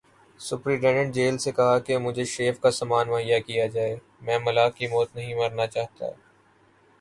[0.39, 4.87] Superintendent jail سے کہا کہ مجھے شیو کا سامان مہیا کیا جائے، میں ملا کی
[4.87, 6.05] موت نہیں مرنا چاہتا۔